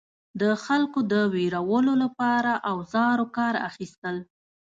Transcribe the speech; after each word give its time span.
د 0.41 0.43
خلکو 0.65 0.99
د 1.11 1.13
ویرولو 1.33 1.93
لپاره 2.03 2.51
اوزارو 2.71 3.25
کار 3.37 3.55
اخیستل. 3.69 4.15